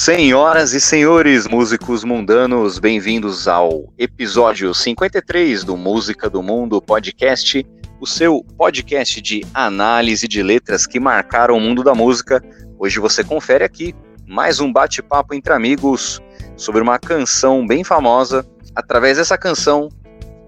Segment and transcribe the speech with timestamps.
[0.00, 7.66] Senhoras e senhores músicos mundanos, bem-vindos ao episódio 53 do Música do Mundo podcast,
[8.00, 12.42] o seu podcast de análise de letras que marcaram o mundo da música.
[12.78, 13.94] Hoje você confere aqui
[14.26, 16.18] mais um bate-papo entre amigos
[16.56, 18.42] sobre uma canção bem famosa.
[18.74, 19.90] Através dessa canção,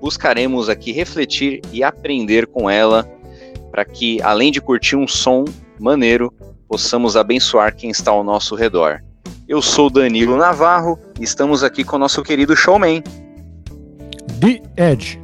[0.00, 3.06] buscaremos aqui refletir e aprender com ela
[3.70, 5.44] para que, além de curtir um som
[5.78, 6.32] maneiro,
[6.66, 9.02] possamos abençoar quem está ao nosso redor.
[9.48, 13.02] Eu sou Danilo Navarro e estamos aqui com o nosso querido showman.
[14.40, 15.20] The Edge.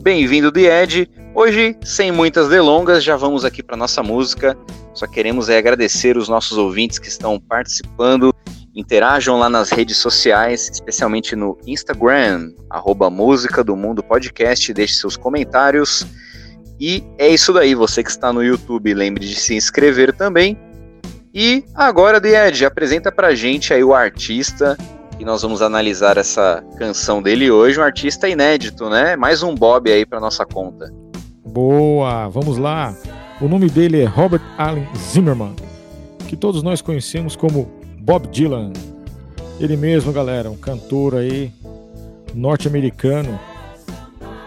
[0.00, 1.10] Bem-vindo, The Edge.
[1.34, 4.56] Hoje, sem muitas delongas, já vamos aqui para nossa música.
[4.92, 8.34] Só queremos é, agradecer os nossos ouvintes que estão participando.
[8.74, 15.16] Interajam lá nas redes sociais, especialmente no Instagram, arroba Música do Mundo Podcast, deixe seus
[15.16, 16.06] comentários.
[16.78, 20.56] E é isso daí, você que está no YouTube, lembre de se inscrever também
[21.40, 24.76] e agora, The Ed, apresenta pra gente aí o artista
[25.16, 29.14] que nós vamos analisar essa canção dele hoje, um artista inédito, né?
[29.14, 30.92] Mais um Bob aí pra nossa conta.
[31.46, 32.92] Boa, vamos lá.
[33.40, 35.54] O nome dele é Robert Allen Zimmerman,
[36.26, 38.72] que todos nós conhecemos como Bob Dylan.
[39.60, 41.52] Ele mesmo, galera, um cantor aí
[42.34, 43.38] norte-americano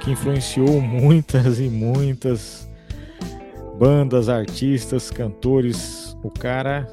[0.01, 2.67] que influenciou muitas e muitas
[3.79, 6.87] bandas, artistas, cantores o cara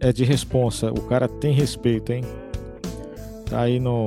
[0.00, 2.24] é de responsa, o cara tem respeito, hein?
[3.48, 4.06] Tá aí no,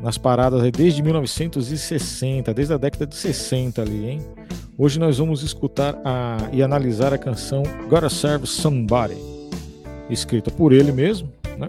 [0.00, 4.20] nas paradas aí desde 1960, desde a década de 60 ali, hein?
[4.78, 9.16] Hoje nós vamos escutar a, e analisar a canção Gotta Serve Somebody,
[10.08, 11.68] escrita por ele mesmo, né?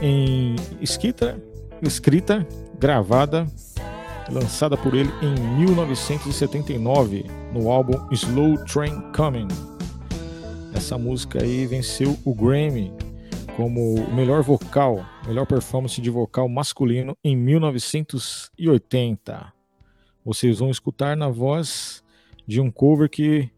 [0.00, 1.36] Em escrita,
[1.82, 2.46] escrita,
[2.78, 3.46] gravada,
[4.30, 9.48] lançada por ele em 1979 no álbum Slow Train Coming
[10.78, 12.94] essa música aí venceu o Grammy
[13.56, 19.52] como melhor vocal, melhor performance de vocal masculino em 1980.
[20.24, 22.04] Vocês vão escutar na voz
[22.46, 23.50] de um cover que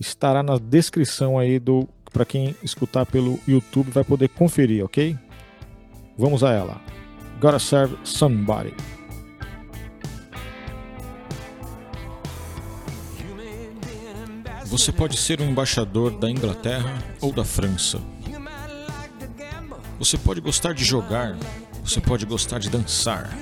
[0.00, 5.16] estará na descrição aí do para quem escutar pelo YouTube vai poder conferir, ok?
[6.18, 6.82] Vamos a ela.
[7.40, 8.74] Gotta Serve Somebody.
[14.70, 18.00] Você pode ser um embaixador da Inglaterra ou da França.
[19.98, 21.36] Você pode gostar de jogar,
[21.82, 23.36] você pode gostar de dançar.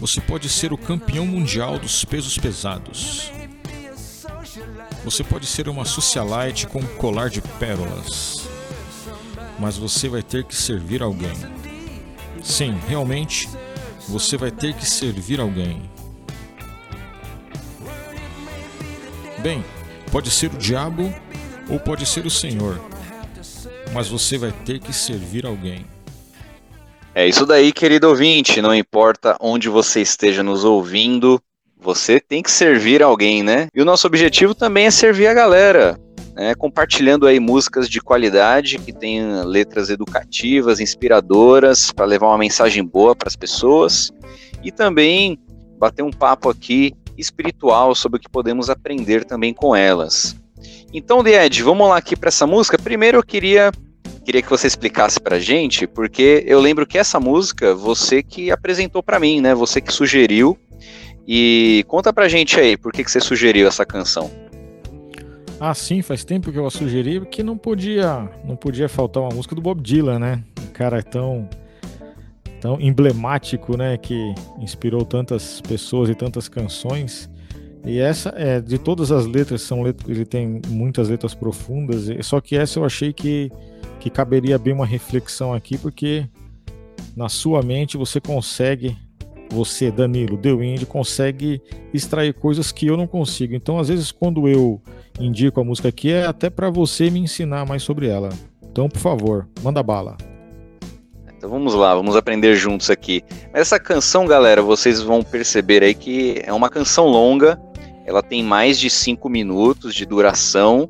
[0.00, 3.30] Você pode ser o campeão mundial dos pesos pesados.
[5.04, 8.48] Você pode ser uma socialite com um colar de pérolas.
[9.58, 11.36] Mas você vai ter que servir alguém.
[12.42, 13.50] Sim, realmente,
[14.08, 15.94] você vai ter que servir alguém.
[20.10, 21.12] Pode ser o diabo
[21.70, 22.80] ou pode ser o Senhor,
[23.92, 25.86] mas você vai ter que servir alguém.
[27.14, 28.60] É isso daí, querido ouvinte.
[28.60, 31.40] Não importa onde você esteja nos ouvindo,
[31.78, 33.68] você tem que servir alguém, né?
[33.74, 35.98] E o nosso objetivo também é servir a galera,
[36.34, 36.54] né?
[36.54, 43.14] compartilhando aí músicas de qualidade que tenham letras educativas, inspiradoras, para levar uma mensagem boa
[43.14, 44.10] para as pessoas
[44.62, 45.38] e também
[45.78, 50.36] bater um papo aqui espiritual sobre o que podemos aprender também com elas.
[50.92, 52.78] Então, Ed, vamos lá aqui para essa música.
[52.78, 53.70] Primeiro eu queria
[54.24, 59.00] queria que você explicasse pra gente, porque eu lembro que essa música você que apresentou
[59.00, 59.54] para mim, né?
[59.54, 60.58] Você que sugeriu.
[61.28, 64.30] E conta pra gente aí, por que, que você sugeriu essa canção?
[65.58, 69.34] Ah, sim, faz tempo que eu a sugeri, porque não podia, não podia faltar uma
[69.34, 70.42] música do Bob Dylan, né?
[70.60, 71.48] Um cara tão
[72.60, 77.30] tão emblemático, né, que inspirou tantas pessoas e tantas canções.
[77.84, 82.40] E essa é de todas as letras são letras, ele tem muitas letras profundas, só
[82.40, 83.50] que essa eu achei que
[84.00, 86.28] que caberia bem uma reflexão aqui porque
[87.16, 88.96] na sua mente você consegue
[89.50, 91.60] você, Danilo, The Wind, consegue
[91.92, 93.54] extrair coisas que eu não consigo.
[93.54, 94.80] Então, às vezes, quando eu
[95.20, 98.30] indico a música aqui, é até para você me ensinar mais sobre ela.
[98.70, 100.16] Então, por favor, manda bala.
[101.36, 103.22] Então vamos lá, vamos aprender juntos aqui.
[103.52, 107.60] Essa canção, galera, vocês vão perceber aí que é uma canção longa,
[108.06, 110.88] ela tem mais de cinco minutos de duração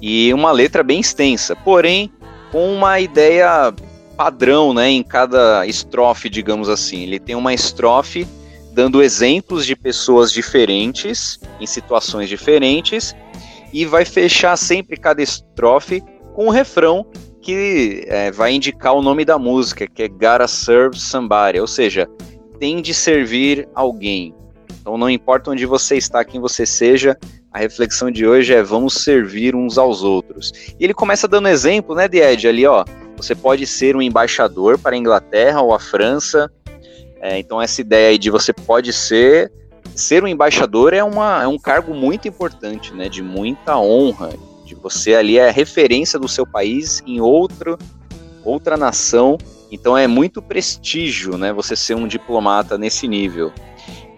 [0.00, 2.10] e uma letra bem extensa, porém
[2.50, 3.72] com uma ideia
[4.16, 7.02] padrão, né, em cada estrofe, digamos assim.
[7.02, 8.26] Ele tem uma estrofe
[8.72, 13.14] dando exemplos de pessoas diferentes em situações diferentes
[13.72, 16.02] e vai fechar sempre cada estrofe
[16.34, 17.06] com um refrão
[17.48, 22.06] que é, vai indicar o nome da música, que é Gotta Serve Somebody, ou seja,
[22.60, 24.34] tem de servir alguém.
[24.78, 27.16] Então não importa onde você está, quem você seja,
[27.50, 30.52] a reflexão de hoje é vamos servir uns aos outros.
[30.78, 32.84] E ele começa dando exemplo, né, de Ed, ali, ó.
[33.16, 36.52] Você pode ser um embaixador para a Inglaterra ou a França.
[37.18, 39.50] É, então, essa ideia aí de você pode ser.
[39.94, 43.08] Ser um embaixador é, uma, é um cargo muito importante, né?
[43.08, 44.34] De muita honra.
[44.68, 47.78] De você ali é a referência do seu país em outro,
[48.44, 49.38] outra nação.
[49.72, 51.54] Então é muito prestígio, né?
[51.54, 53.50] Você ser um diplomata nesse nível.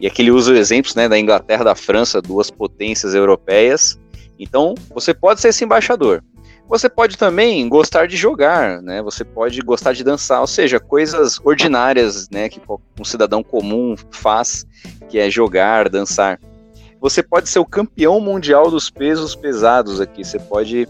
[0.01, 3.97] E aqui ele usa exemplos né, da Inglaterra, da França, duas potências europeias.
[4.41, 6.21] Então, você pode ser esse embaixador.
[6.67, 9.01] Você pode também gostar de jogar, né?
[9.03, 12.61] Você pode gostar de dançar, ou seja, coisas ordinárias, né, que
[12.99, 14.67] um cidadão comum faz,
[15.09, 16.41] que é jogar, dançar.
[17.01, 20.23] Você pode ser o campeão mundial dos pesos pesados aqui.
[20.23, 20.87] Você pode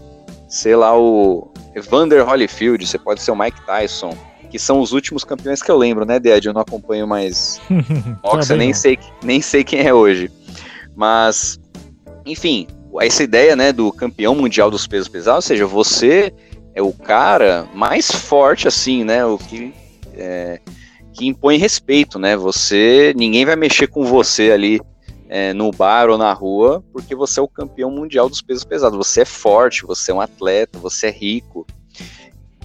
[0.47, 4.15] ser lá o Evander Holyfield, você pode ser o Mike Tyson,
[4.49, 6.45] que são os últimos campeões que eu lembro, né, Ded?
[6.45, 7.61] Eu não acompanho mais
[8.21, 10.29] boxe, nem sei, nem sei quem é hoje.
[10.93, 11.57] Mas,
[12.25, 12.67] enfim,
[12.99, 16.33] essa ideia, né, do campeão mundial dos pesos pesados, ou seja, você
[16.75, 19.73] é o cara mais forte, assim, né, o que,
[20.15, 20.59] é,
[21.13, 24.81] que impõe respeito, né, você, ninguém vai mexer com você ali
[25.33, 28.97] é, no bar ou na rua, porque você é o campeão mundial dos pesos pesados,
[28.97, 31.65] você é forte, você é um atleta, você é rico,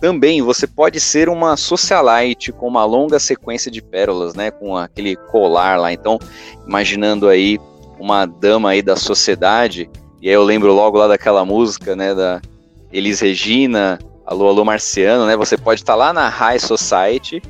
[0.01, 5.15] também você pode ser uma socialite com uma longa sequência de pérolas, né, com aquele
[5.15, 5.93] colar lá.
[5.93, 6.19] Então,
[6.67, 7.57] imaginando aí
[8.01, 9.89] uma dama aí da sociedade,
[10.21, 12.43] e aí eu lembro logo lá daquela música, né, da
[12.93, 13.97] Elis Regina,
[14.27, 15.37] Alô, Alô Marciano, né?
[15.37, 17.41] Você pode estar tá lá na High Society,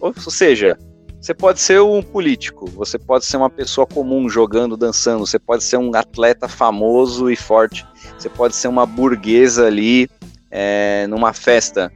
[0.00, 0.76] ou, ou seja,
[1.24, 5.64] você pode ser um político, você pode ser uma pessoa comum jogando, dançando, você pode
[5.64, 7.82] ser um atleta famoso e forte,
[8.18, 10.06] você pode ser uma burguesa ali
[10.50, 11.90] é, numa festa,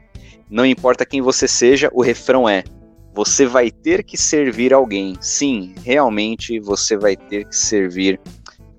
[0.48, 2.64] não importa quem você seja, o refrão é:
[3.12, 5.14] você vai ter que servir alguém.
[5.20, 8.18] Sim, realmente você vai ter que servir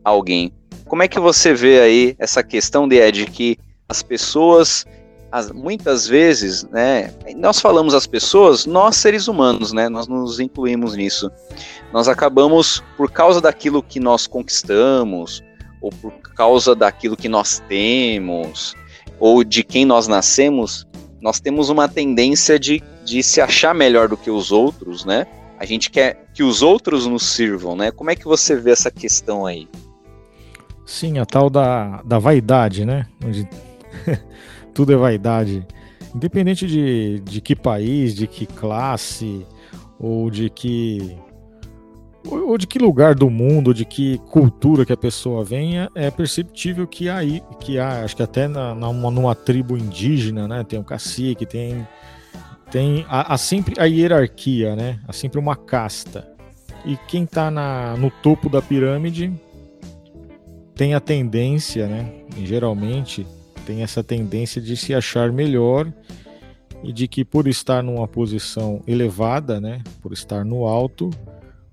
[0.03, 0.51] alguém.
[0.85, 3.55] Como é que você vê aí essa questão de Ed que
[3.87, 4.83] as pessoas
[5.31, 10.95] as, muitas vezes, né, nós falamos as pessoas, nós seres humanos, né, nós nos incluímos
[10.95, 11.31] nisso.
[11.93, 15.43] Nós acabamos, por causa daquilo que nós conquistamos,
[15.81, 18.75] ou por causa daquilo que nós temos,
[19.19, 20.87] ou de quem nós nascemos,
[21.21, 25.27] nós temos uma tendência de, de se achar melhor do que os outros, né?
[25.57, 27.91] A gente quer que os outros nos sirvam, né?
[27.91, 29.67] Como é que você vê essa questão aí?
[30.85, 33.05] Sim, a tal da, da vaidade, né?
[33.23, 33.47] Onde
[34.73, 35.65] tudo é vaidade.
[36.15, 39.45] Independente de, de que país, de que classe,
[39.99, 41.17] ou de que
[42.27, 46.85] ou de que lugar do mundo, de que cultura que a pessoa venha, é perceptível
[46.85, 50.83] que aí, que há, acho que até na, numa, numa tribo indígena, né, tem um
[50.83, 51.87] cacique, tem
[52.69, 54.99] tem há, há, sempre a hierarquia, né?
[55.07, 56.27] Há sempre uma casta.
[56.85, 57.49] E quem está
[57.97, 59.33] no topo da pirâmide
[60.75, 62.11] tem a tendência, né?
[62.43, 63.25] Geralmente
[63.69, 65.93] tem essa tendência de se achar melhor
[66.83, 69.83] e de que por estar numa posição elevada, né?
[70.01, 71.11] Por estar no alto,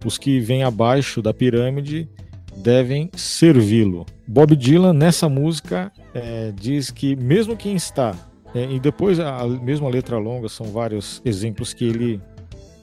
[0.05, 2.07] os que vêm abaixo da pirâmide
[2.55, 4.05] devem servi-lo.
[4.29, 8.15] Bob Dylan, nessa música, é, diz que mesmo quem está,
[8.55, 12.21] é, e depois a, a mesma letra longa, são vários exemplos que ele,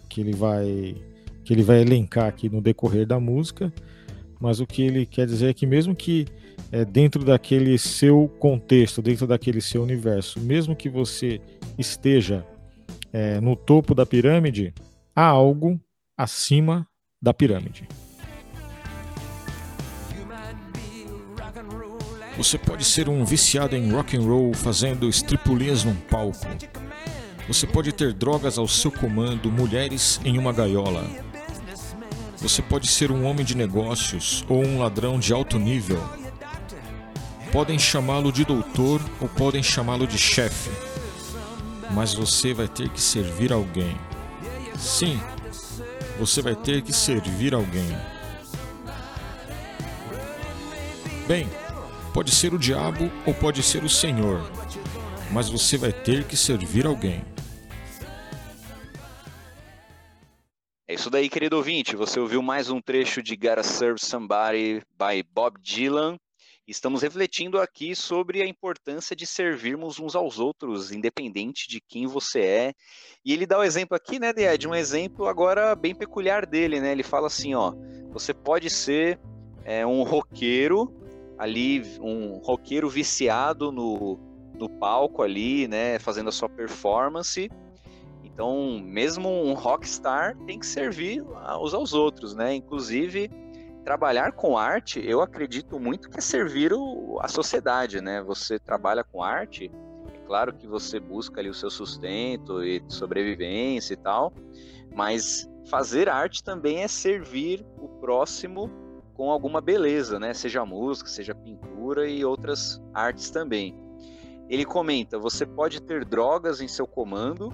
[0.10, 0.96] que ele vai
[1.44, 3.72] que ele vai elencar aqui no decorrer da música,
[4.40, 6.26] mas o que ele quer dizer é que mesmo que
[6.74, 11.40] é, dentro daquele seu contexto, dentro daquele seu universo, mesmo que você
[11.78, 12.44] esteja
[13.14, 14.74] é, no topo da pirâmide,
[15.16, 15.80] há algo
[16.18, 16.88] acima
[17.22, 17.88] da pirâmide.
[22.36, 26.48] Você pode ser um viciado em rock and roll fazendo estripulias num palco.
[27.48, 31.04] Você pode ter drogas ao seu comando, mulheres em uma gaiola.
[32.38, 36.23] Você pode ser um homem de negócios ou um ladrão de alto nível.
[37.54, 40.72] Podem chamá-lo de doutor ou podem chamá-lo de chefe.
[41.92, 43.96] Mas você vai ter que servir alguém.
[44.76, 45.22] Sim,
[46.18, 47.96] você vai ter que servir alguém.
[51.28, 51.48] Bem,
[52.12, 54.42] pode ser o diabo ou pode ser o Senhor,
[55.32, 57.24] mas você vai ter que servir alguém.
[60.88, 61.96] É isso daí, querido ouvinte.
[61.96, 66.18] Você ouviu mais um trecho de Gotta Serve Somebody by Bob Dylan.
[66.66, 72.40] Estamos refletindo aqui sobre a importância de servirmos uns aos outros, independente de quem você
[72.40, 72.74] é.
[73.26, 76.94] E ele dá o exemplo aqui, né, de um exemplo agora bem peculiar dele, né?
[76.94, 77.74] Ele fala assim, ó,
[78.12, 79.20] você pode ser
[79.66, 80.94] é, um roqueiro
[81.38, 84.18] ali, um roqueiro viciado no,
[84.58, 87.50] no palco ali, né, fazendo a sua performance.
[88.24, 91.22] Então, mesmo um rockstar tem que servir
[91.62, 92.56] uns aos outros, né?
[92.56, 93.30] Inclusive,
[93.84, 98.22] trabalhar com arte, eu acredito muito que é servir o, a sociedade, né?
[98.22, 99.72] Você trabalha com arte,
[100.14, 104.34] é claro que você busca ali o seu sustento e sobrevivência e tal,
[104.96, 108.70] mas fazer arte também é servir o próximo
[109.14, 110.34] com alguma beleza, né?
[110.34, 113.78] Seja música, seja pintura e outras artes também.
[114.50, 117.54] Ele comenta: você pode ter drogas em seu comando.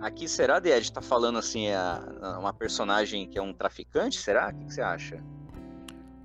[0.00, 1.78] Aqui será de Ed está falando assim é
[2.38, 4.18] uma personagem que é um traficante?
[4.18, 4.48] Será?
[4.48, 5.22] O que, que você acha?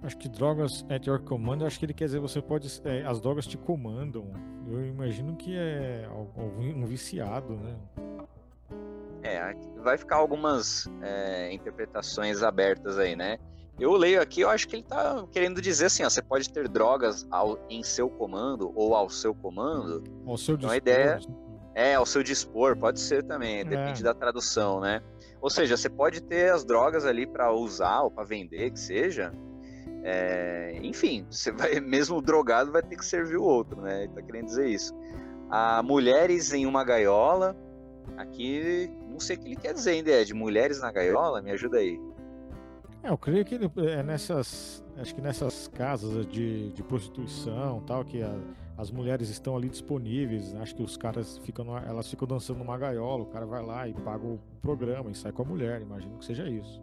[0.03, 2.68] Acho que drogas at your command, acho que ele quer dizer você pode.
[2.84, 4.32] É, as drogas te comandam.
[4.68, 7.75] Eu imagino que é um viciado, né?
[9.24, 13.38] É, vai ficar algumas é, interpretações abertas aí, né?
[13.80, 16.68] Eu leio aqui, eu acho que ele está querendo dizer assim, ó, você pode ter
[16.68, 20.03] drogas ao, em seu comando ou ao seu comando.
[20.27, 20.70] Ao seu então.
[20.70, 21.20] A ideia
[21.75, 23.63] é ao seu dispor, pode ser também, é.
[23.63, 24.03] depende é.
[24.03, 25.01] da tradução, né?
[25.42, 29.34] Ou seja, você pode ter as drogas ali para usar ou para vender, que seja.
[30.03, 34.03] É, enfim, você vai mesmo drogado vai ter que servir o outro, né?
[34.03, 34.94] Ele tá querendo dizer isso.
[35.50, 37.56] A mulheres em uma gaiola.
[38.18, 41.51] Aqui não sei o que ele quer dizer ainda, é de mulheres na gaiola, me
[41.51, 42.00] ajuda aí.
[43.03, 48.03] É, eu creio que ele, é nessas, acho que nessas casas de, de prostituição, tal,
[48.03, 48.34] que a,
[48.77, 50.56] as mulheres estão ali disponíveis.
[50.56, 53.94] Acho que os caras ficam, elas ficam dançando numa gaiola, o cara vai lá e
[53.94, 55.82] paga o programa e sai com a mulher.
[55.82, 56.82] Imagino que seja isso.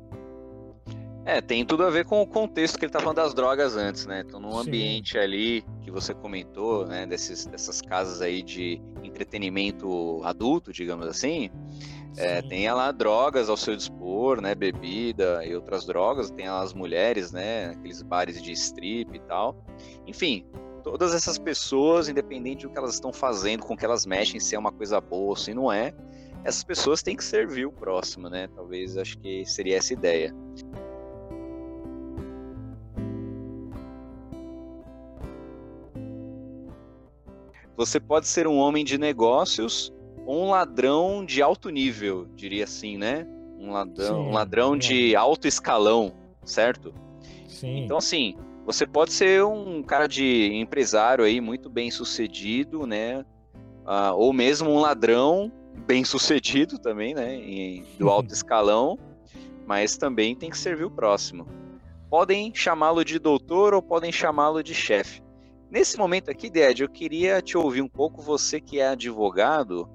[1.24, 4.06] É, tem tudo a ver com o contexto que ele tá falando das drogas antes,
[4.06, 4.24] né?
[4.26, 4.68] Então, num Sim.
[4.68, 11.50] ambiente ali que você comentou, né, desses, dessas casas aí de entretenimento adulto, digamos assim,
[12.16, 14.54] é, tem lá drogas ao seu dispor, né?
[14.54, 16.30] Bebida e outras drogas.
[16.30, 17.66] Tem as mulheres, né?
[17.66, 19.62] Aqueles bares de strip e tal.
[20.06, 20.44] Enfim,
[20.80, 24.58] todas essas pessoas, independente do que elas estão fazendo, com que elas mexem, se é
[24.58, 25.92] uma coisa boa ou se não é,
[26.44, 28.48] essas pessoas têm que servir o próximo, né?
[28.54, 30.34] Talvez acho que seria essa ideia.
[37.76, 39.92] Você pode ser um homem de negócios
[40.26, 43.26] um ladrão de alto nível, diria assim, né?
[43.58, 44.78] Um ladrão, Sim, um ladrão é.
[44.78, 46.12] de alto escalão,
[46.44, 46.94] certo?
[47.48, 47.84] Sim.
[47.84, 53.24] Então, assim, você pode ser um cara de empresário aí muito bem sucedido, né?
[53.84, 55.50] Uh, ou mesmo um ladrão
[55.86, 57.34] bem sucedido também, né?
[57.34, 58.98] Em, do alto escalão,
[59.66, 61.46] mas também tem que servir o próximo.
[62.08, 65.22] Podem chamá-lo de doutor ou podem chamá-lo de chefe.
[65.70, 69.88] Nesse momento aqui, Ded, eu queria te ouvir um pouco, você que é advogado,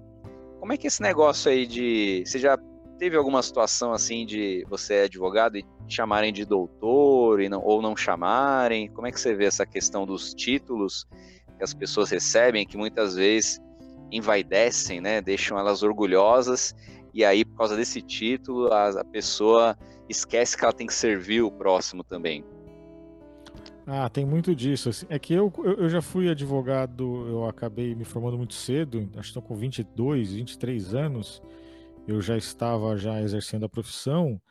[0.59, 2.23] como é que é esse negócio aí de.
[2.25, 2.57] Você já
[2.97, 7.81] teve alguma situação assim de você é advogado e chamarem de doutor e não, ou
[7.81, 8.89] não chamarem?
[8.89, 11.05] Como é que você vê essa questão dos títulos
[11.57, 13.61] que as pessoas recebem, que muitas vezes
[14.11, 15.21] envaidecem, né?
[15.21, 16.75] Deixam elas orgulhosas
[17.13, 19.77] e aí por causa desse título a, a pessoa
[20.09, 22.43] esquece que ela tem que servir o próximo também.
[23.87, 24.89] Ah, tem muito disso.
[24.89, 25.05] Assim.
[25.09, 29.39] É que eu, eu já fui advogado, eu acabei me formando muito cedo, acho que
[29.39, 31.41] estou com 22, 23 anos.
[32.07, 34.41] Eu já estava já exercendo a profissão,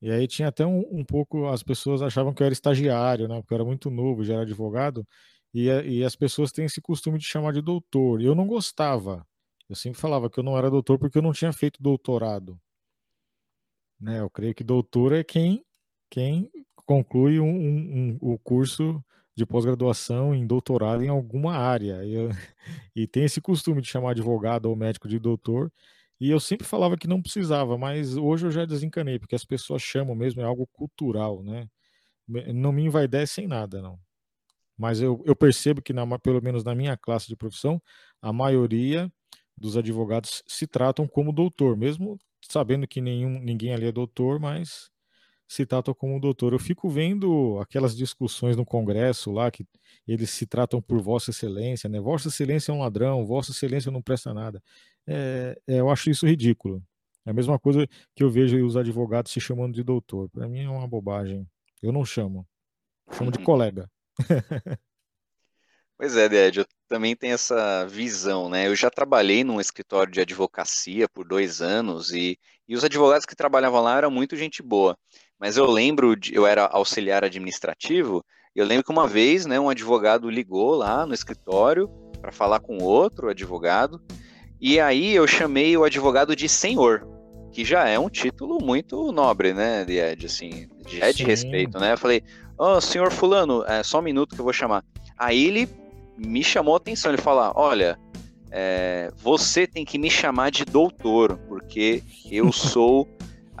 [0.00, 3.40] e aí tinha até um, um pouco, as pessoas achavam que eu era estagiário, né?
[3.40, 5.06] Porque eu era muito novo, já era advogado,
[5.52, 8.20] e, e as pessoas têm esse costume de chamar de doutor.
[8.20, 9.26] Eu não gostava.
[9.68, 12.58] Eu sempre falava que eu não era doutor porque eu não tinha feito doutorado.
[14.00, 14.20] Né?
[14.20, 15.64] Eu creio que doutor é quem
[16.10, 16.50] quem
[16.86, 19.04] conclui um, um, um, o curso
[19.36, 22.02] de pós-graduação em doutorado em alguma área.
[22.04, 22.30] E, eu,
[22.96, 25.70] e, tem esse costume de chamar advogado ou médico de doutor.
[26.20, 29.82] E eu sempre falava que não precisava, mas hoje eu já desencanei, porque as pessoas
[29.82, 31.68] chamam mesmo, é algo cultural, né?
[32.54, 33.98] Não me envaidece em nada, não.
[34.76, 37.82] Mas eu, eu percebo que, na, pelo menos na minha classe de profissão,
[38.22, 39.12] a maioria
[39.56, 44.90] dos advogados se tratam como doutor, mesmo sabendo que nenhum, ninguém ali é doutor, mas
[45.48, 46.52] se tratam como doutor.
[46.52, 49.66] Eu fico vendo aquelas discussões no Congresso lá, que
[50.06, 52.00] eles se tratam por Vossa Excelência, né?
[52.00, 54.62] Vossa Excelência é um ladrão, Vossa Excelência não presta nada.
[55.08, 56.82] É, é, eu acho isso ridículo.
[57.24, 60.28] É a mesma coisa que eu vejo os advogados se chamando de doutor.
[60.28, 61.46] Para mim é uma bobagem.
[61.82, 62.46] Eu não chamo.
[63.12, 63.44] Chamo de uhum.
[63.44, 63.90] colega.
[66.00, 68.68] Pois é, Ded, eu também tenho essa visão, né?
[68.68, 72.38] Eu já trabalhei num escritório de advocacia por dois anos e,
[72.68, 74.96] e os advogados que trabalhavam lá eram muito gente boa.
[75.40, 78.24] Mas eu lembro, de, eu era auxiliar administrativo,
[78.54, 81.88] e eu lembro que uma vez, né, um advogado ligou lá no escritório
[82.20, 84.00] para falar com outro advogado,
[84.60, 87.06] e aí eu chamei o advogado de senhor,
[87.52, 91.92] que já é um título muito nobre, né, Ed, assim, de, é de respeito, né?
[91.92, 92.22] Eu falei,
[92.58, 94.84] ó, oh, senhor fulano, é só um minuto que eu vou chamar.
[95.18, 95.68] Aí ele
[96.18, 97.12] me chamou a atenção.
[97.12, 97.98] Ele falou: olha,
[98.50, 103.08] é, você tem que me chamar de doutor, porque eu sou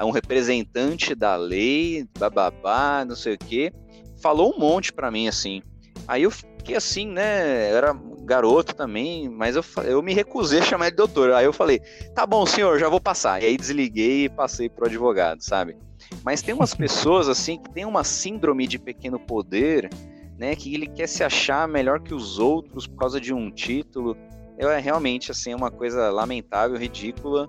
[0.00, 3.72] um representante da lei, bababá, não sei o quê,
[4.20, 5.62] falou um monte para mim assim.
[6.06, 7.70] Aí eu fiquei assim, né?
[7.70, 7.92] Era
[8.28, 11.32] garoto também, mas eu, eu me recusei a chamar ele de doutor.
[11.32, 11.80] Aí eu falei,
[12.14, 13.42] tá bom, senhor, já vou passar.
[13.42, 15.76] E aí desliguei e passei pro advogado, sabe?
[16.22, 19.90] Mas tem umas pessoas assim que tem uma síndrome de pequeno poder,
[20.38, 20.54] né?
[20.54, 24.16] Que ele quer se achar melhor que os outros por causa de um título.
[24.56, 27.46] Eu, é realmente assim uma coisa lamentável, ridícula.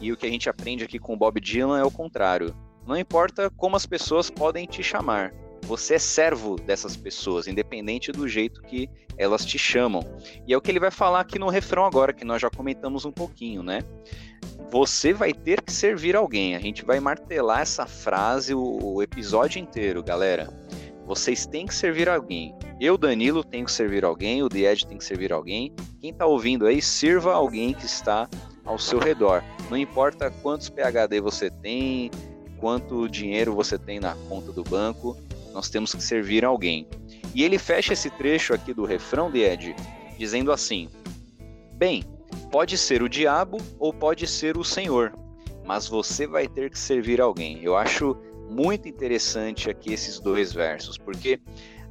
[0.00, 2.54] E o que a gente aprende aqui com o Bob Dylan é o contrário.
[2.86, 8.28] Não importa como as pessoas podem te chamar, você é servo dessas pessoas, independente do
[8.28, 10.02] jeito que elas te chamam.
[10.46, 13.04] E é o que ele vai falar aqui no refrão agora, que nós já comentamos
[13.04, 13.80] um pouquinho, né?
[14.70, 16.56] Você vai ter que servir alguém.
[16.56, 20.48] A gente vai martelar essa frase o, o episódio inteiro, galera.
[21.06, 22.54] Vocês têm que servir alguém.
[22.80, 24.42] Eu, Danilo, tenho que servir alguém.
[24.42, 25.74] O The Ed tem que servir alguém.
[26.00, 28.28] Quem está ouvindo aí, sirva alguém que está
[28.64, 29.42] ao seu redor.
[29.68, 32.10] Não importa quantos PHD você tem,
[32.58, 35.16] quanto dinheiro você tem na conta do banco,
[35.52, 36.86] nós temos que servir alguém.
[37.34, 39.74] E ele fecha esse trecho aqui do refrão de Ed,
[40.18, 40.88] dizendo assim:
[41.74, 42.04] Bem,
[42.50, 45.12] pode ser o diabo ou pode ser o Senhor,
[45.64, 47.62] mas você vai ter que servir alguém.
[47.62, 48.16] Eu acho
[48.48, 51.40] muito interessante aqui esses dois versos, porque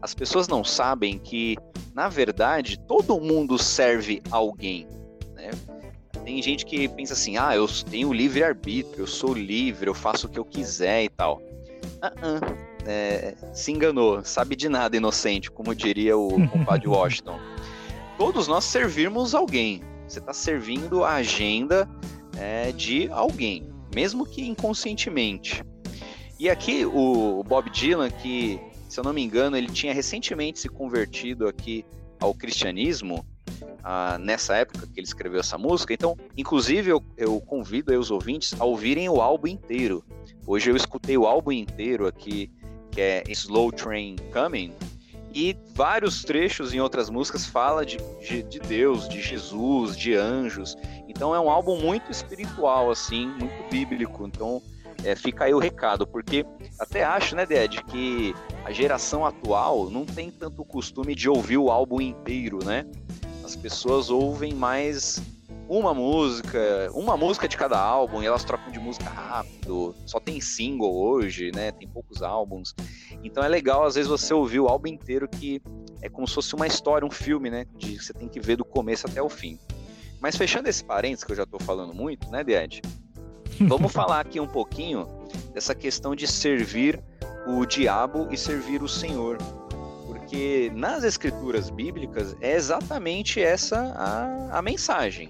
[0.01, 1.57] as pessoas não sabem que,
[1.93, 4.87] na verdade, todo mundo serve alguém.
[5.33, 5.49] Né?
[6.23, 10.27] Tem gente que pensa assim: ah, eu tenho livre arbítrio, eu sou livre, eu faço
[10.27, 11.41] o que eu quiser e tal.
[11.41, 17.39] Uh -uh é, se enganou, sabe de nada inocente, como diria o compadre Washington.
[18.17, 19.81] Todos nós servirmos alguém.
[20.07, 21.89] Você está servindo a agenda
[22.37, 25.63] é, de alguém, mesmo que inconscientemente.
[26.39, 28.59] E aqui o Bob Dylan, que
[28.89, 31.85] se eu não me engano, ele tinha recentemente se convertido aqui
[32.19, 33.25] ao cristianismo,
[33.83, 35.93] ah, nessa época que ele escreveu essa música.
[35.93, 40.03] Então, inclusive, eu, eu convido os ouvintes a ouvirem o álbum inteiro.
[40.45, 42.51] Hoje eu escutei o álbum inteiro aqui
[42.91, 44.73] que é Slow Train Coming,
[45.33, 50.75] e vários trechos em outras músicas fala de, de, de, Deus, de Jesus, de anjos.
[51.07, 54.27] Então é um álbum muito espiritual, assim, muito bíblico.
[54.27, 54.61] Então
[55.03, 56.45] é, fica aí o recado, porque
[56.77, 61.71] até acho, né, Ded, que a geração atual não tem tanto costume de ouvir o
[61.71, 62.85] álbum inteiro, né?
[63.43, 65.21] As pessoas ouvem mais
[65.77, 69.95] uma música, uma música de cada álbum, e elas trocam de música rápido.
[70.05, 71.71] Só tem single hoje, né?
[71.71, 72.75] Tem poucos álbuns.
[73.23, 75.61] Então é legal, às vezes, você ouvir o álbum inteiro, que
[76.01, 77.65] é como se fosse uma história, um filme, né?
[77.77, 79.57] De você tem que ver do começo até o fim.
[80.19, 82.81] Mas fechando esse parênteses, que eu já tô falando muito, né, Ded?
[83.61, 85.07] Vamos falar aqui um pouquinho
[85.53, 87.01] dessa questão de servir
[87.47, 89.37] o diabo e servir o Senhor.
[90.05, 95.29] Porque nas escrituras bíblicas é exatamente essa a, a mensagem.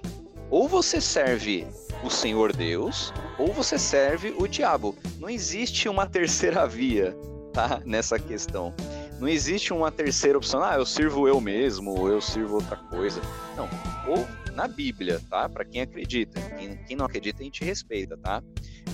[0.52, 1.66] Ou você serve
[2.04, 4.94] o Senhor Deus, ou você serve o diabo.
[5.18, 7.16] Não existe uma terceira via,
[7.54, 7.80] tá?
[7.86, 8.74] Nessa questão.
[9.18, 10.62] Não existe uma terceira opção.
[10.62, 13.18] Ah, eu sirvo eu mesmo, ou eu sirvo outra coisa.
[13.56, 13.66] Não.
[14.06, 15.48] Ou na Bíblia, tá?
[15.48, 16.38] Para quem acredita.
[16.58, 18.42] Quem, quem, não acredita, a gente respeita, tá?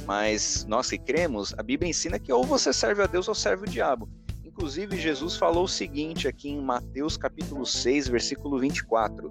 [0.07, 3.65] Mas nós que cremos, a Bíblia ensina que ou você serve a Deus ou serve
[3.65, 4.09] o diabo.
[4.45, 9.29] Inclusive, Jesus falou o seguinte aqui em Mateus capítulo 6, versículo 24.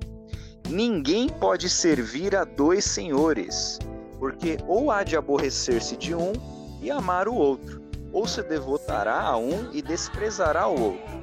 [0.70, 3.80] Ninguém pode servir a dois senhores,
[4.20, 6.34] porque ou há de aborrecer-se de um
[6.82, 11.18] e amar o outro, ou se devotará a um e desprezará o outro.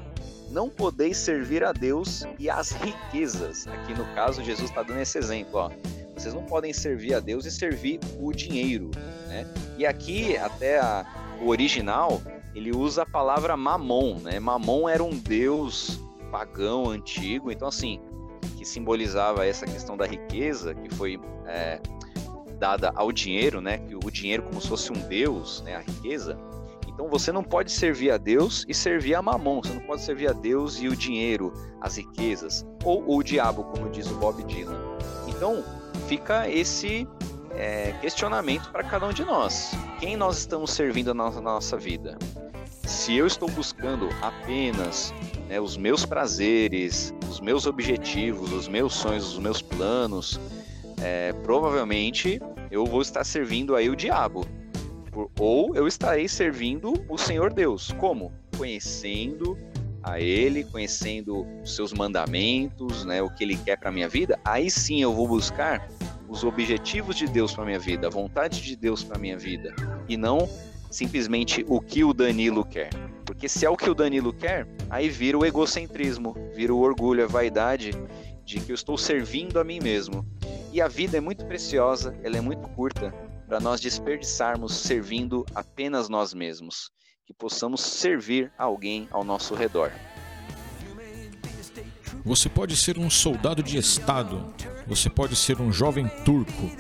[0.51, 3.67] Não podeis servir a Deus e às riquezas.
[3.67, 5.59] Aqui no caso, Jesus está dando esse exemplo.
[5.59, 5.71] Ó.
[6.17, 8.91] Vocês não podem servir a Deus e servir o dinheiro.
[9.27, 9.47] Né?
[9.77, 11.05] E aqui, até a,
[11.43, 12.23] o original,
[12.55, 14.21] ele usa a palavra mamon.
[14.21, 14.39] Né?
[14.39, 17.51] Mamon era um deus pagão antigo.
[17.51, 18.01] Então, assim,
[18.65, 21.79] que simbolizava essa questão da riqueza que foi é,
[22.59, 23.77] dada ao dinheiro, né?
[23.77, 25.77] Que o dinheiro como se fosse um deus, né?
[25.77, 26.39] A riqueza.
[26.89, 29.61] Então você não pode servir a Deus e servir a Mamon.
[29.63, 33.91] Você não pode servir a Deus e o dinheiro, as riquezas, ou o diabo, como
[33.91, 34.81] diz o Bob Dylan.
[35.29, 35.63] Então
[36.09, 37.07] fica esse
[37.51, 39.73] é, questionamento para cada um de nós.
[40.01, 42.17] Quem nós estamos servindo na nossa vida?
[42.87, 45.13] Se eu estou buscando apenas
[45.49, 50.39] né, os meus prazeres, os meus objetivos, os meus sonhos, os meus planos,
[51.01, 54.47] é, provavelmente eu vou estar servindo aí o diabo.
[55.39, 57.93] Ou eu estarei servindo o Senhor Deus.
[57.99, 58.33] Como?
[58.57, 59.57] Conhecendo
[60.03, 64.39] a Ele, conhecendo os seus mandamentos, né, o que Ele quer para minha vida.
[64.45, 65.89] Aí sim eu vou buscar
[66.29, 69.75] os objetivos de Deus para minha vida, a vontade de Deus para minha vida,
[70.09, 70.49] e não
[70.91, 72.91] simplesmente o que o Danilo quer.
[73.25, 77.25] Porque se é o que o Danilo quer, aí vira o egocentrismo, vira o orgulho,
[77.25, 77.93] a vaidade
[78.45, 80.27] de que eu estou servindo a mim mesmo.
[80.73, 83.13] E a vida é muito preciosa, ela é muito curta.
[83.47, 86.91] para nós desperdiçarmos servindo apenas nós mesmos,
[87.27, 89.93] que possamos servir alguém ao nosso redor.
[92.25, 94.55] Você pode ser um soldado de Estado,
[94.87, 96.71] você pode ser um jovem turco,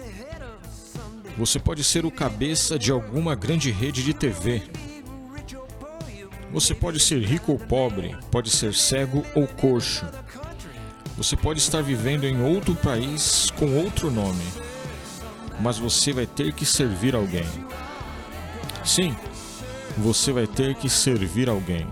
[1.36, 4.62] você pode ser o cabeça de alguma grande rede de TV.
[6.52, 10.06] Você pode ser rico ou pobre, pode ser cego ou coxo.
[11.16, 14.44] Você pode estar vivendo em outro país com outro nome,
[15.60, 17.46] mas você vai ter que servir alguém.
[18.84, 19.16] Sim,
[19.96, 21.86] você vai ter que servir alguém.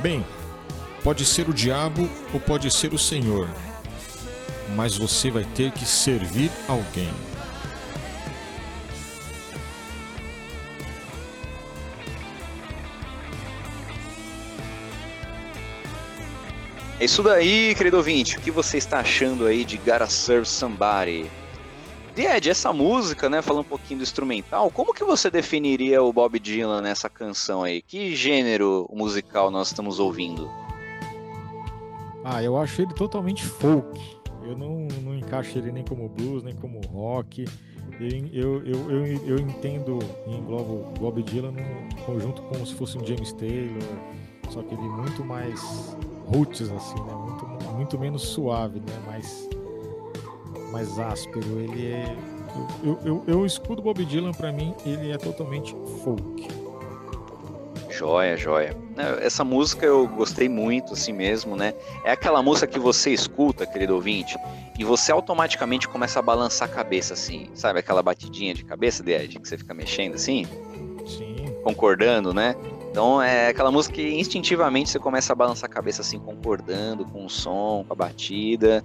[0.00, 0.26] Bem,
[1.04, 3.48] pode ser o diabo ou pode ser o Senhor,
[4.74, 7.12] mas você vai ter que servir alguém.
[17.02, 18.38] É isso daí, querido ouvinte.
[18.38, 21.28] O que você está achando aí de Gotta Serve Somebody?
[22.16, 26.38] Ed, essa música, né, falando um pouquinho do instrumental, como que você definiria o Bob
[26.38, 27.82] Dylan nessa canção aí?
[27.82, 30.48] Que gênero musical nós estamos ouvindo?
[32.24, 34.00] Ah, eu acho ele totalmente folk.
[34.44, 37.46] Eu não, não encaixo ele nem como blues, nem como rock.
[38.32, 43.04] Eu, eu, eu, eu, entendo e englobo Bob Dylan num conjunto como se fosse um
[43.04, 43.82] James Taylor,
[44.50, 45.60] só que ele muito mais
[46.34, 47.12] roots, assim, né?
[47.14, 48.92] Muito, muito menos suave, né?
[49.06, 49.48] Mais
[50.72, 51.60] mais áspero.
[51.60, 52.16] Ele é.
[52.82, 56.48] Eu, eu, eu, escuto Bob Dylan, para mim, ele é totalmente folk.
[57.90, 58.76] Joia, joia.
[59.20, 61.74] Essa música eu gostei muito, assim mesmo, né?
[62.04, 64.36] É aquela música que você escuta, querido ouvinte,
[64.78, 67.50] e você automaticamente começa a balançar a cabeça, assim.
[67.54, 70.46] Sabe aquela batidinha de cabeça, Ed, que você fica mexendo assim?
[71.06, 71.54] Sim.
[71.62, 72.54] Concordando, né?
[72.92, 77.24] Então é aquela música que instintivamente você começa a balançar a cabeça assim, concordando com
[77.24, 78.84] o som, com a batida.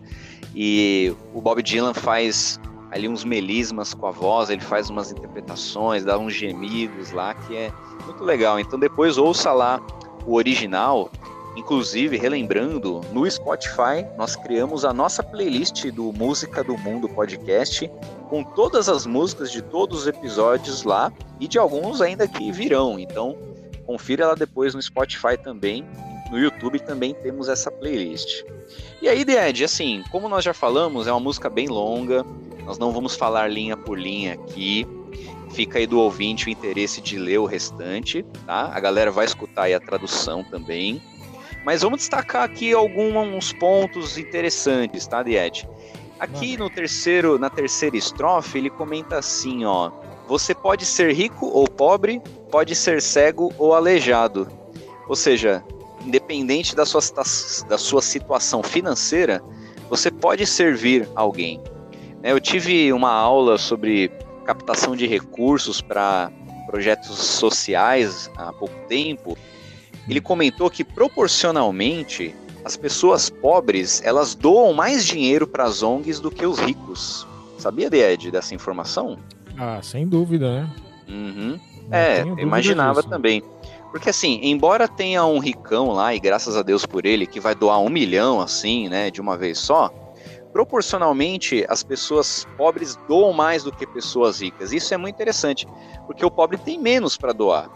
[0.55, 2.57] E o Bob Dylan faz
[2.89, 7.57] ali uns melismas com a voz, ele faz umas interpretações, dá uns gemidos lá que
[7.57, 7.69] é
[8.05, 8.57] muito legal.
[8.57, 9.85] Então depois ouça lá
[10.25, 11.11] o original.
[11.57, 17.91] Inclusive, relembrando, no Spotify nós criamos a nossa playlist do Música do Mundo podcast
[18.29, 22.97] com todas as músicas de todos os episódios lá e de alguns ainda que virão.
[22.97, 23.35] Então,
[23.87, 25.83] Confira ela depois no Spotify também.
[26.29, 28.43] No YouTube também temos essa playlist.
[29.01, 32.25] E aí, The Edge, assim, como nós já falamos, é uma música bem longa.
[32.65, 34.85] Nós não vamos falar linha por linha aqui.
[35.51, 38.69] Fica aí do ouvinte o interesse de ler o restante, tá?
[38.73, 41.01] A galera vai escutar aí a tradução também.
[41.63, 45.67] Mas vamos destacar aqui alguns pontos interessantes, tá, Ed?
[46.19, 49.91] Aqui no terceiro, na terceira estrofe, ele comenta assim, ó:
[50.27, 54.47] Você pode ser rico ou pobre, pode ser cego ou aleijado.
[55.07, 55.63] Ou seja,
[56.05, 57.01] independente da sua,
[57.67, 59.41] da sua situação financeira,
[59.89, 61.61] você pode servir alguém.
[62.21, 64.11] Né, eu tive uma aula sobre
[64.43, 66.31] captação de recursos para
[66.65, 69.37] projetos sociais há pouco tempo.
[70.09, 72.35] Ele comentou que proporcionalmente
[72.65, 77.25] as pessoas pobres elas doam mais dinheiro para as ONGs do que os ricos.
[77.57, 79.17] Sabia, Ed, dessa informação?
[79.57, 80.69] Ah, sem dúvida, né?
[81.07, 81.59] Uhum.
[81.91, 83.09] É, imaginava disso.
[83.09, 83.41] também.
[83.91, 87.55] Porque assim, embora tenha um ricão lá, e graças a Deus por ele, que vai
[87.55, 89.89] doar um milhão, assim, né, de uma vez só,
[90.51, 94.73] proporcionalmente as pessoas pobres doam mais do que pessoas ricas.
[94.73, 95.67] Isso é muito interessante,
[96.05, 97.69] porque o pobre tem menos para doar,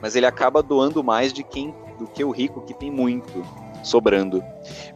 [0.00, 3.44] mas ele acaba doando mais de quem do que o rico que tem muito
[3.82, 4.42] sobrando.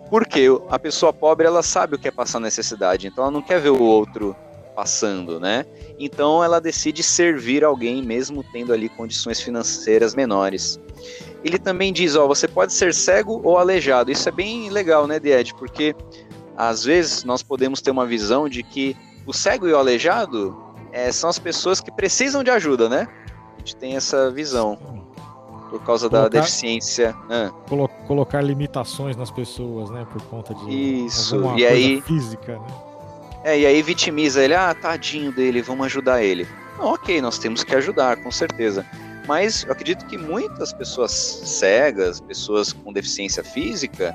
[0.09, 3.61] Porque a pessoa pobre ela sabe o que é passar necessidade, então ela não quer
[3.61, 4.37] ver o outro
[4.75, 5.65] passando, né?
[5.99, 10.81] Então ela decide servir alguém mesmo tendo ali condições financeiras menores.
[11.45, 14.11] Ele também diz, ó, você pode ser cego ou aleijado.
[14.11, 15.55] Isso é bem legal, né, Ed?
[15.55, 15.95] Porque
[16.57, 20.57] às vezes nós podemos ter uma visão de que o cego e o aleijado
[20.93, 23.09] é, são as pessoas que precisam de ajuda, né?
[23.55, 24.79] A gente tem essa visão
[25.71, 27.17] por causa colocar, da deficiência.
[27.31, 27.51] Ah.
[27.69, 30.07] Colo colocar limitações nas pessoas, né?
[30.13, 32.92] Por conta de isso e aí física, né?
[33.45, 36.47] É, e aí vitimiza ele, ah, tadinho dele, vamos ajudar ele.
[36.79, 38.87] Não, ok, nós temos que ajudar, com certeza.
[39.27, 44.15] Mas eu acredito que muitas pessoas cegas, pessoas com deficiência física,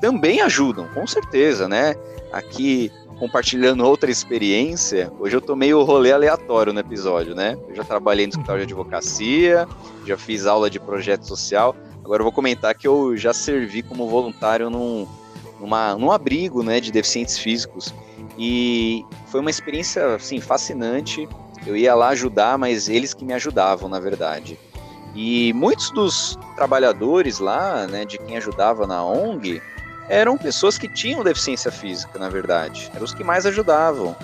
[0.00, 1.94] também ajudam, com certeza, né?
[2.32, 7.56] Aqui, compartilhando outra experiência, hoje eu tô meio rolê aleatório no episódio, né?
[7.68, 9.66] Eu já trabalhei no escritório de advocacia,
[10.04, 14.08] já fiz aula de projeto social, agora eu vou comentar que eu já servi como
[14.08, 15.06] voluntário num,
[15.60, 17.94] numa, num abrigo né, de deficientes físicos.
[18.38, 21.28] E foi uma experiência assim, fascinante.
[21.66, 24.58] Eu ia lá ajudar, mas eles que me ajudavam, na verdade.
[25.14, 29.60] E muitos dos trabalhadores lá, né, de quem ajudava na ONG,
[30.08, 32.90] eram pessoas que tinham deficiência física, na verdade.
[32.94, 34.16] Eram os que mais ajudavam.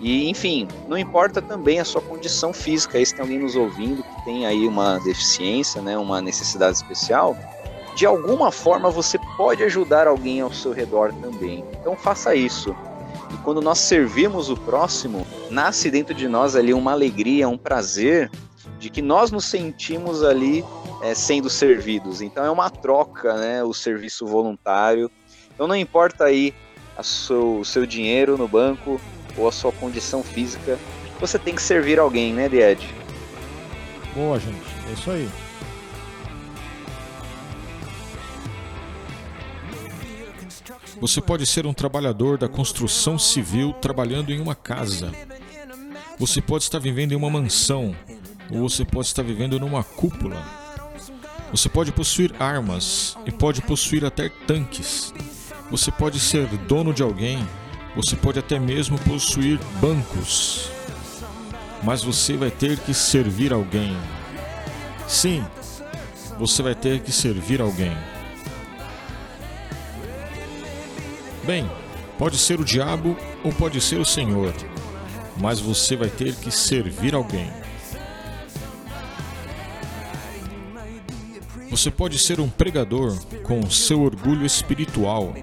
[0.00, 4.02] E, enfim, não importa também a sua condição física, aí se tem alguém nos ouvindo
[4.02, 7.36] que tem aí uma deficiência, né, uma necessidade especial,
[7.94, 11.64] de alguma forma você pode ajudar alguém ao seu redor também.
[11.80, 12.74] Então faça isso.
[13.44, 18.30] Quando nós servimos o próximo, nasce dentro de nós ali uma alegria, um prazer
[18.78, 20.64] de que nós nos sentimos ali
[21.02, 22.22] é, sendo servidos.
[22.22, 25.10] Então é uma troca, né, o serviço voluntário.
[25.54, 26.54] Então não importa aí
[27.02, 28.98] seu, o seu dinheiro no banco
[29.36, 30.78] ou a sua condição física,
[31.20, 32.94] você tem que servir alguém, né, Ed?
[34.14, 34.64] Boa, gente.
[34.88, 35.28] É isso aí.
[41.00, 45.12] Você pode ser um trabalhador da construção civil trabalhando em uma casa.
[46.18, 47.94] Você pode estar vivendo em uma mansão,
[48.50, 50.42] ou você pode estar vivendo numa cúpula.
[51.50, 55.12] Você pode possuir armas e pode possuir até tanques.
[55.70, 57.46] Você pode ser dono de alguém,
[57.96, 60.70] você pode até mesmo possuir bancos.
[61.82, 63.96] Mas você vai ter que servir alguém.
[65.06, 65.44] Sim,
[66.38, 67.96] você vai ter que servir alguém.
[71.46, 71.70] Bem,
[72.18, 74.54] pode ser o diabo ou pode ser o Senhor,
[75.36, 77.50] mas você vai ter que servir alguém.
[81.70, 85.34] Você pode ser um pregador com seu orgulho espiritual.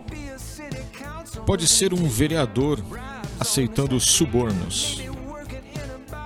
[1.46, 2.80] Pode ser um vereador
[3.40, 5.04] aceitando subornos.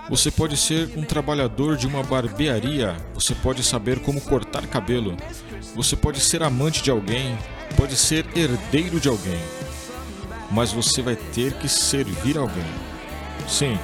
[0.10, 2.96] Você pode ser um trabalhador de uma barbearia.
[3.14, 5.18] Você pode saber como cortar cabelo.
[5.76, 7.38] Você pode ser amante de alguém.
[7.76, 9.64] Pode ser herdeiro de alguém
[10.52, 12.64] mas você vai ter que servir alguém.
[13.48, 13.78] Sim,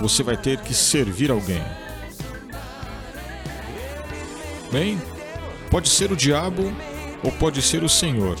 [0.00, 1.62] você vai ter que servir alguém.
[4.70, 5.00] Bem,
[5.70, 6.62] pode ser o diabo
[7.24, 8.36] ou pode ser o Senhor,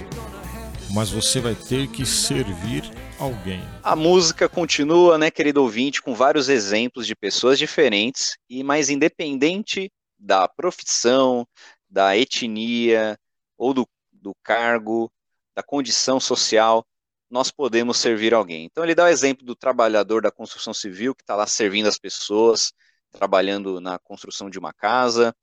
[0.92, 3.62] mas você vai ter que servir alguém.
[3.82, 9.90] A música continua, né, querido ouvinte, com vários exemplos de pessoas diferentes e mais independente
[10.18, 11.46] da profissão,
[11.88, 13.18] da etnia
[13.56, 15.10] ou do, do cargo,
[15.54, 16.84] da condição social,
[17.30, 18.64] nós podemos servir alguém.
[18.64, 21.98] Então ele dá o exemplo do trabalhador da construção civil que está lá servindo as
[21.98, 22.72] pessoas,
[23.12, 25.34] trabalhando na construção de uma casa.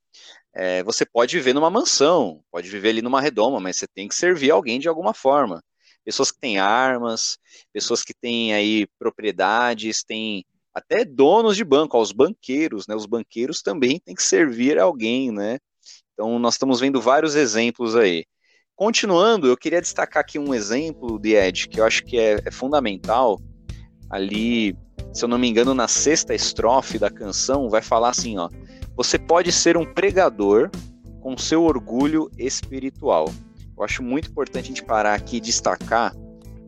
[0.54, 4.14] É, você pode viver numa mansão, pode viver ali numa redoma, mas você tem que
[4.14, 5.62] servir alguém de alguma forma.
[6.04, 7.38] Pessoas que têm armas,
[7.72, 12.94] pessoas que têm aí propriedades, têm até donos de banco, os banqueiros, né?
[12.94, 15.58] Os banqueiros também têm que servir alguém, né?
[16.12, 18.24] Então nós estamos vendo vários exemplos aí.
[18.76, 22.50] Continuando, eu queria destacar aqui um exemplo de Ed, que eu acho que é, é
[22.50, 23.40] fundamental.
[24.10, 24.76] Ali,
[25.12, 28.48] se eu não me engano, na sexta estrofe da canção, vai falar assim: ó,
[28.96, 30.72] você pode ser um pregador
[31.20, 33.32] com seu orgulho espiritual.
[33.78, 36.12] Eu acho muito importante a gente parar aqui e destacar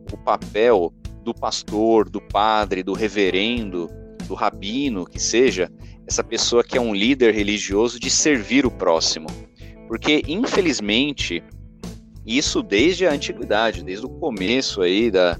[0.09, 0.93] o papel
[1.23, 3.89] do pastor, do padre, do reverendo,
[4.29, 5.69] do rabino, que seja,
[6.07, 9.27] essa pessoa que é um líder religioso de servir o próximo.
[9.89, 11.43] Porque, infelizmente,
[12.27, 15.39] isso desde a antiguidade, desde o começo aí da,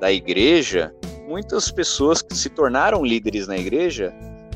[0.00, 0.94] da igreja,
[1.26, 4.14] muitas pessoas que se tornaram líderes na igreja,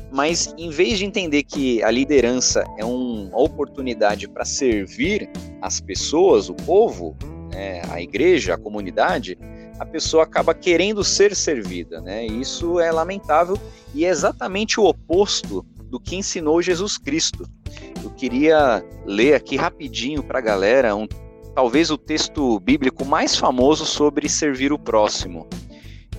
[0.09, 5.29] mas em vez de entender que a liderança é uma oportunidade para servir
[5.61, 7.17] as pessoas, o povo,
[7.51, 9.37] né, a igreja, a comunidade,
[9.79, 12.25] a pessoa acaba querendo ser servida, né?
[12.25, 13.57] Isso é lamentável
[13.93, 17.47] e é exatamente o oposto do que ensinou Jesus Cristo.
[18.03, 21.07] Eu queria ler aqui rapidinho para a galera um
[21.53, 25.47] talvez o texto bíblico mais famoso sobre servir o próximo,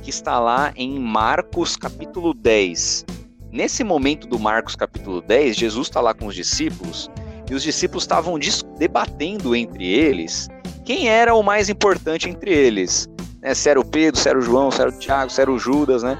[0.02, 3.04] que está lá em Marcos capítulo 10.
[3.50, 7.10] Nesse momento do Marcos capítulo 10, Jesus está lá com os discípulos
[7.50, 8.38] e os discípulos estavam
[8.78, 10.48] debatendo entre eles
[10.84, 13.08] quem era o mais importante entre eles.
[13.40, 13.54] Né?
[13.54, 15.58] Se era o Pedro, se era o João, se era o Tiago, se era o
[15.58, 16.18] Judas, né?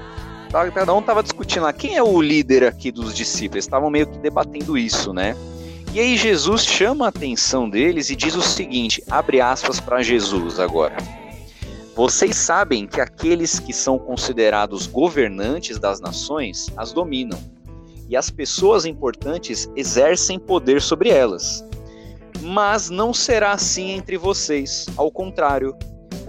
[0.73, 3.65] Cada um estava discutindo lá quem é o líder aqui dos discípulos.
[3.65, 5.35] Estavam meio que debatendo isso, né?
[5.95, 10.59] E aí Jesus chama a atenção deles e diz o seguinte, abre aspas para Jesus
[10.59, 10.97] agora.
[11.95, 17.39] Vocês sabem que aqueles que são considerados governantes das nações as dominam,
[18.09, 21.63] e as pessoas importantes exercem poder sobre elas.
[22.41, 25.73] Mas não será assim entre vocês, ao contrário.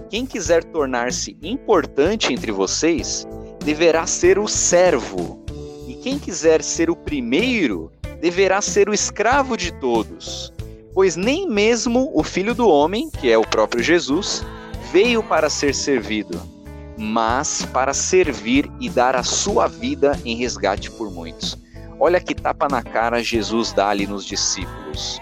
[0.09, 3.27] Quem quiser tornar-se importante entre vocês
[3.65, 5.43] deverá ser o servo,
[5.85, 10.53] e quem quiser ser o primeiro deverá ser o escravo de todos,
[10.93, 14.43] pois nem mesmo o filho do homem, que é o próprio Jesus,
[14.91, 16.41] veio para ser servido,
[16.97, 21.57] mas para servir e dar a sua vida em resgate por muitos.
[21.99, 25.19] Olha que tapa na cara Jesus dá ali nos discípulos.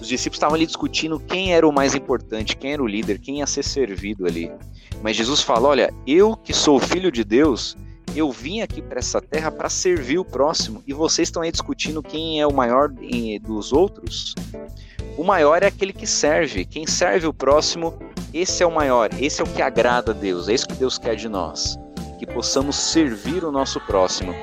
[0.00, 3.38] Os discípulos estavam ali discutindo quem era o mais importante, quem era o líder, quem
[3.38, 4.50] ia ser servido ali.
[5.02, 7.76] Mas Jesus fala: Olha, eu que sou filho de Deus,
[8.14, 12.02] eu vim aqui para essa terra para servir o próximo e vocês estão aí discutindo
[12.02, 12.88] quem é o maior
[13.42, 14.34] dos outros.
[15.16, 16.64] O maior é aquele que serve.
[16.64, 17.94] Quem serve o próximo,
[18.32, 19.10] esse é o maior.
[19.20, 20.48] Esse é o que agrada a Deus.
[20.48, 21.78] É isso que Deus quer de nós.
[22.18, 24.34] Que possamos servir o nosso próximo.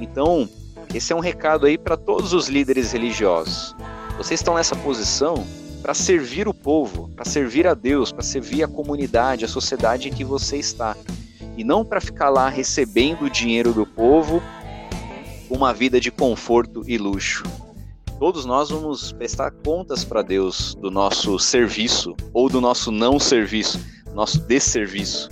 [0.00, 0.48] Então,
[0.94, 3.74] esse é um recado aí para todos os líderes religiosos.
[4.16, 5.46] Vocês estão nessa posição
[5.82, 10.12] para servir o povo, para servir a Deus, para servir a comunidade, a sociedade em
[10.12, 10.96] que você está
[11.56, 14.42] e não para ficar lá recebendo o dinheiro do povo,
[15.48, 17.44] uma vida de conforto e luxo.
[18.18, 23.78] Todos nós vamos prestar contas para Deus do nosso serviço ou do nosso não serviço,
[24.14, 25.28] nosso desserviço.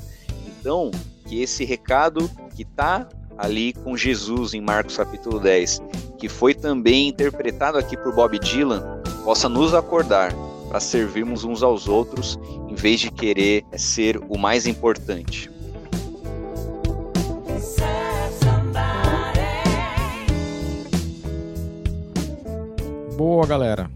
[0.46, 0.90] Então,
[1.26, 3.08] que esse recado que está
[3.38, 5.80] ali com Jesus em Marcos capítulo 10,
[6.18, 10.32] que foi também interpretado aqui por Bob Dylan, possa nos acordar
[10.68, 15.50] para servirmos uns aos outros em vez de querer ser o mais importante.
[23.24, 23.88] Boa, galera.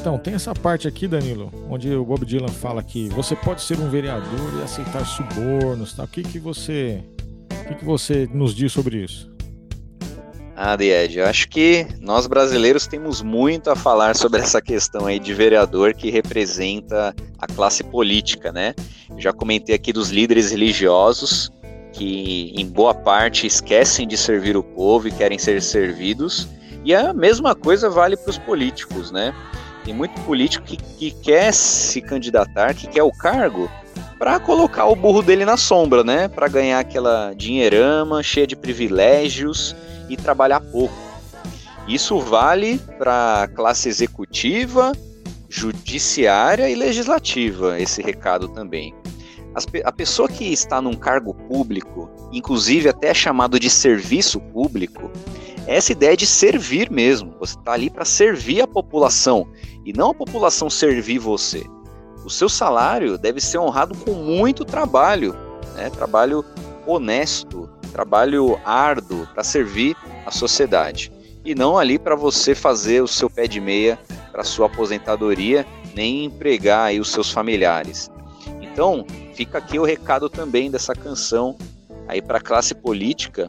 [0.00, 3.78] Então, tem essa parte aqui, Danilo, onde o Bob Dylan fala que você pode ser
[3.78, 6.04] um vereador e aceitar subornos, tá?
[6.04, 7.04] O que que você,
[7.52, 9.30] o que que você nos diz sobre isso?
[10.56, 15.18] Ah, Died, eu acho que nós brasileiros temos muito a falar sobre essa questão aí
[15.18, 18.74] de vereador que representa a classe política, né?
[19.10, 21.52] Eu já comentei aqui dos líderes religiosos
[21.92, 26.48] que, em boa parte, esquecem de servir o povo e querem ser servidos
[26.84, 29.34] e a mesma coisa vale para os políticos, né?
[29.84, 33.70] Tem muito político que, que quer se candidatar, que quer o cargo,
[34.18, 36.28] para colocar o burro dele na sombra, né?
[36.28, 39.74] Para ganhar aquela dinheirama cheia de privilégios
[40.08, 40.94] e trabalhar pouco.
[41.86, 44.92] Isso vale para classe executiva,
[45.48, 48.94] judiciária e legislativa, esse recado também.
[49.84, 55.10] A pessoa que está num cargo público, inclusive até chamado de serviço público,
[55.76, 57.34] essa ideia de servir mesmo.
[57.38, 59.46] Você está ali para servir a população
[59.84, 61.64] e não a população servir você.
[62.24, 65.36] O seu salário deve ser honrado com muito trabalho,
[65.74, 65.90] né?
[65.90, 66.42] trabalho
[66.86, 71.12] honesto, trabalho árduo para servir a sociedade.
[71.44, 73.98] E não ali para você fazer o seu pé de meia
[74.32, 78.10] para sua aposentadoria, nem empregar aí os seus familiares.
[78.60, 79.04] Então,
[79.34, 81.56] fica aqui o recado também dessa canção
[82.06, 83.46] aí para a classe política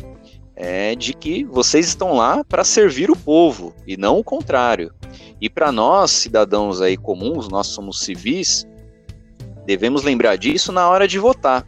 [0.59, 4.93] é de que vocês estão lá para servir o povo e não o contrário.
[5.39, 8.67] E para nós, cidadãos aí comuns, nós somos civis,
[9.65, 11.65] devemos lembrar disso na hora de votar.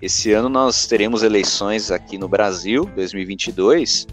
[0.00, 4.06] Esse ano nós teremos eleições aqui no Brasil, 2022.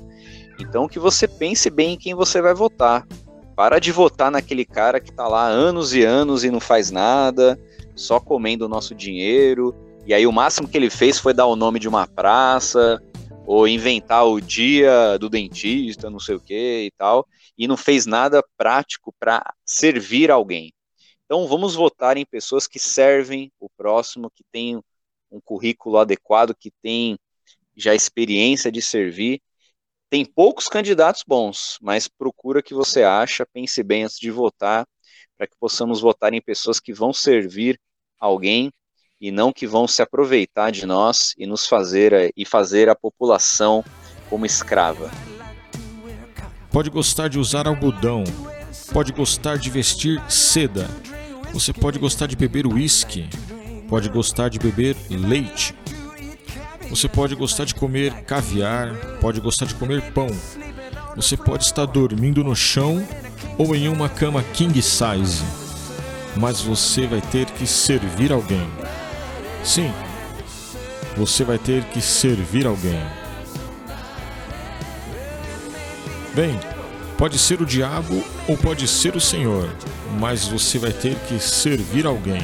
[0.60, 3.08] Então que você pense bem em quem você vai votar.
[3.56, 7.58] Para de votar naquele cara que está lá anos e anos e não faz nada,
[7.96, 9.74] só comendo o nosso dinheiro.
[10.06, 13.02] E aí o máximo que ele fez foi dar o nome de uma praça,
[13.48, 17.26] ou inventar o dia do dentista, não sei o que e tal,
[17.58, 20.74] e não fez nada prático para servir alguém.
[21.24, 24.82] Então vamos votar em pessoas que servem o próximo, que têm
[25.32, 27.18] um currículo adequado, que têm
[27.74, 29.42] já experiência de servir.
[30.10, 34.86] Tem poucos candidatos bons, mas procura que você acha, pense bem antes de votar,
[35.38, 37.80] para que possamos votar em pessoas que vão servir
[38.20, 38.74] alguém
[39.20, 43.84] e não que vão se aproveitar de nós e nos fazer e fazer a população
[44.30, 45.10] como escrava.
[46.72, 48.24] Pode gostar de usar algodão,
[48.94, 50.88] pode gostar de vestir seda,
[51.52, 53.28] você pode gostar de beber uísque,
[53.90, 55.74] pode gostar de beber leite,
[56.90, 60.28] você pode gostar de comer caviar, pode gostar de comer pão,
[61.16, 63.06] você pode estar dormindo no chão
[63.58, 65.44] ou em uma cama king size,
[66.36, 68.68] mas você vai ter que servir alguém.
[69.68, 69.94] Sim,
[71.18, 73.06] você vai ter que servir alguém.
[76.34, 76.58] Bem,
[77.18, 79.70] pode ser o diabo ou pode ser o Senhor,
[80.18, 82.42] mas você vai ter que servir alguém.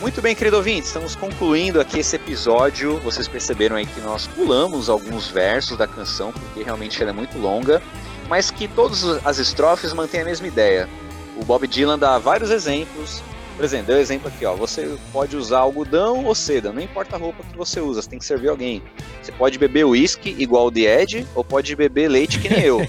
[0.00, 2.98] Muito bem, querido ouvinte, estamos concluindo aqui esse episódio.
[2.98, 7.38] Vocês perceberam aí que nós pulamos alguns versos da canção, porque realmente ela é muito
[7.38, 7.80] longa,
[8.28, 10.88] mas que todas as estrofes mantêm a mesma ideia.
[11.36, 13.22] O Bob Dylan dá vários exemplos
[13.54, 14.54] por exemplo, deu exemplo aqui, ó.
[14.54, 18.18] Você pode usar algodão ou seda, não importa a roupa que você usa, você tem
[18.18, 18.82] que servir alguém.
[19.22, 22.80] Você pode beber uísque igual o The Ed, ou pode beber leite que nem eu.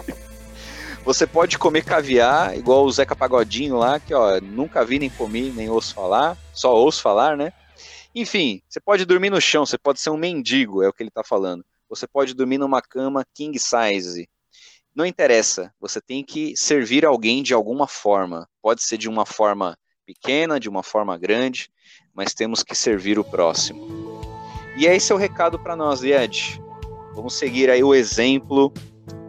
[1.04, 5.50] você pode comer caviar igual o Zeca Pagodinho lá, que ó, nunca vi nem comi,
[5.50, 7.52] nem ouço falar, só ouço falar, né?
[8.14, 11.08] Enfim, você pode dormir no chão, você pode ser um mendigo, é o que ele
[11.08, 11.64] está falando.
[11.88, 14.28] Você pode dormir numa cama king size.
[14.94, 18.46] Não interessa, você tem que servir alguém de alguma forma.
[18.62, 21.68] Pode ser de uma forma pequena, de uma forma grande,
[22.14, 24.22] mas temos que servir o próximo.
[24.76, 26.60] E esse é o recado para nós, Ed.
[27.14, 28.72] Vamos seguir aí o exemplo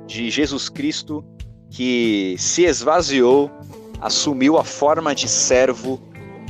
[0.05, 1.25] de Jesus Cristo
[1.69, 3.51] que se esvaziou,
[3.99, 5.99] assumiu a forma de servo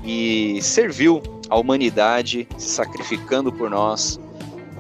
[0.04, 4.20] e serviu a humanidade, se sacrificando por nós.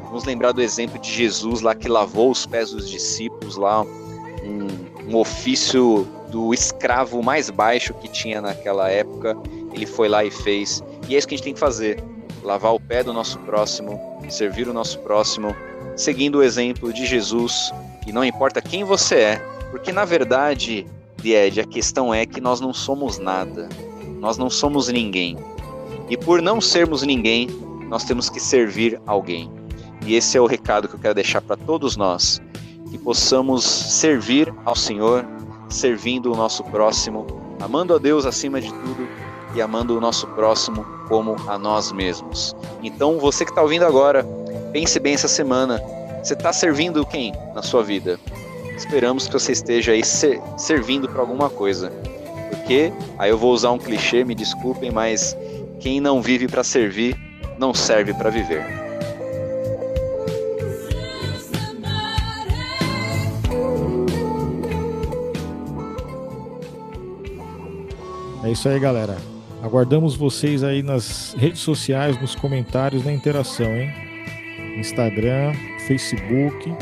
[0.03, 5.11] Vamos lembrar do exemplo de Jesus lá que lavou os pés dos discípulos lá, um,
[5.11, 9.37] um ofício do escravo mais baixo que tinha naquela época.
[9.71, 10.83] Ele foi lá e fez.
[11.07, 12.03] E é isso que a gente tem que fazer:
[12.41, 15.55] lavar o pé do nosso próximo, servir o nosso próximo,
[15.95, 17.71] seguindo o exemplo de Jesus.
[18.07, 19.35] E não importa quem você é,
[19.69, 20.87] porque na verdade,
[21.23, 23.69] Ed, a questão é que nós não somos nada.
[24.19, 25.37] Nós não somos ninguém.
[26.09, 27.47] E por não sermos ninguém,
[27.87, 29.51] nós temos que servir alguém.
[30.03, 32.41] E esse é o recado que eu quero deixar para todos nós,
[32.89, 35.25] que possamos servir ao Senhor,
[35.69, 37.25] servindo o nosso próximo,
[37.59, 39.07] amando a Deus acima de tudo
[39.55, 42.55] e amando o nosso próximo como a nós mesmos.
[42.81, 44.25] Então, você que está ouvindo agora,
[44.71, 45.81] pense bem essa semana.
[46.23, 48.19] Você está servindo quem na sua vida?
[48.75, 51.91] Esperamos que você esteja aí ser, servindo para alguma coisa.
[52.49, 55.37] Porque, aí eu vou usar um clichê, me desculpem, mas
[55.79, 57.15] quem não vive para servir,
[57.57, 58.82] não serve para viver.
[68.53, 69.17] Isso aí, galera.
[69.61, 73.91] Aguardamos vocês aí nas redes sociais, nos comentários, na interação, hein?
[74.77, 75.53] Instagram,
[75.87, 76.73] Facebook.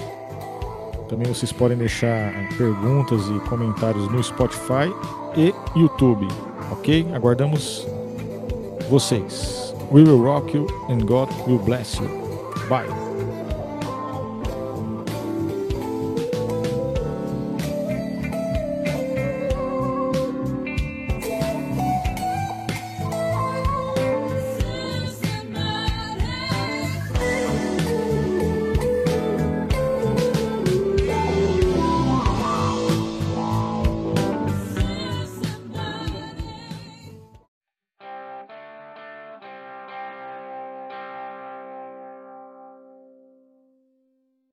[1.08, 4.94] Também vocês podem deixar perguntas e comentários no Spotify
[5.36, 6.28] e YouTube,
[6.72, 7.06] ok?
[7.14, 7.86] Aguardamos
[8.90, 9.74] vocês.
[9.92, 12.10] We will rock you and God will bless you.
[12.70, 13.11] Bye.